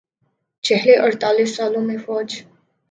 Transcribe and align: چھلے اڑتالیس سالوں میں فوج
چھلے 0.63 0.95
اڑتالیس 1.03 1.51
سالوں 1.55 1.83
میں 1.87 1.97
فوج 2.05 2.29